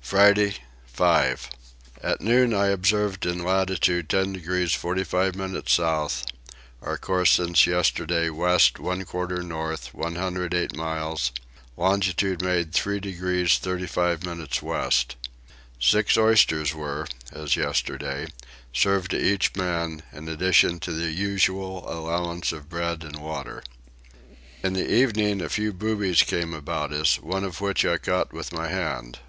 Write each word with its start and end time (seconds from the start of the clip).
Friday 0.00 0.56
5. 0.84 1.48
At 2.02 2.20
noon 2.20 2.52
I 2.52 2.66
observed 2.70 3.24
in 3.24 3.44
latitude 3.44 4.08
10 4.10 4.32
degrees 4.32 4.74
45 4.74 5.36
minutes 5.36 5.74
south; 5.74 6.26
our 6.82 6.98
course 6.98 7.30
since 7.30 7.68
yesterday 7.68 8.30
west 8.30 8.80
one 8.80 9.04
quarter 9.04 9.44
north, 9.44 9.94
108 9.94 10.74
miles; 10.76 11.30
longitude 11.76 12.42
made 12.42 12.72
3 12.72 12.98
degrees 12.98 13.58
35 13.58 14.24
minutes 14.26 14.60
west. 14.60 15.14
Six 15.78 16.18
oysters 16.18 16.74
were, 16.74 17.06
as 17.30 17.54
yesterday, 17.54 18.26
served 18.72 19.12
to 19.12 19.24
each 19.24 19.54
man, 19.54 20.02
in 20.12 20.28
addition 20.28 20.80
to 20.80 20.90
the 20.90 21.12
usual 21.12 21.88
allowance 21.88 22.50
of 22.50 22.68
bread 22.68 23.04
and 23.04 23.22
water. 23.22 23.62
In 24.64 24.72
the 24.72 24.92
evening 24.92 25.40
a 25.40 25.48
few 25.48 25.72
boobies 25.72 26.24
came 26.24 26.54
about 26.54 26.92
us, 26.92 27.20
one 27.22 27.44
of 27.44 27.60
which 27.60 27.84
I 27.86 27.98
caught 27.98 28.32
with 28.32 28.52
my 28.52 28.66
hand. 28.66 29.20